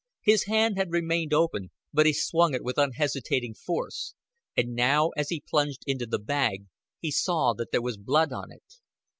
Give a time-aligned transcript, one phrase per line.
[0.23, 4.15] His hand had remained open, but he swung it with unhesitating force;
[4.57, 6.65] and now, as he plunged it into the bag,
[6.99, 8.79] he saw that there was blood on it.